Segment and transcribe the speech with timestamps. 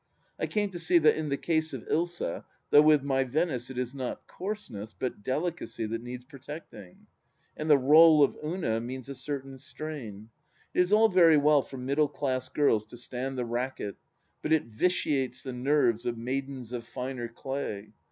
[0.39, 3.77] I came to see that in the case of Ilsa, though with my Venice it
[3.77, 7.05] is not coarseness, but delicacy that needs protecting.
[7.55, 10.29] And the r61e of Una means a certain strain.
[10.73, 13.95] It is all very well for middle class girls to stand the racket,
[14.41, 17.93] but it vitiates the nerves of maidens of finer clay.